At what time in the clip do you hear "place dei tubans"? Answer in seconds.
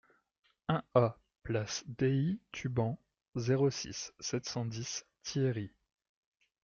1.43-2.97